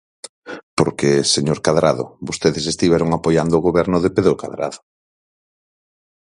Porque, 0.77 1.09
señor 1.35 1.59
Cadrado, 1.65 2.05
vostedes 2.27 2.65
estiveron 2.73 3.09
apoiando 3.11 3.53
o 3.55 3.65
goberno 3.67 3.97
de 4.01 4.13
Pedro 4.17 4.33
Cadrado. 4.41 4.79